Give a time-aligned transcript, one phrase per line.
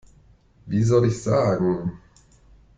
[0.65, 1.99] Wie soll ich sagen?